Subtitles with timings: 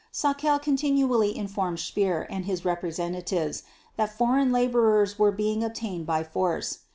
[0.11, 3.61] Sauckel continually informed Speer and his representatives
[3.97, 6.79] that foreign laborers were being obtained by force.